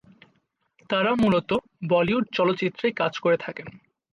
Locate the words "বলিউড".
1.89-2.25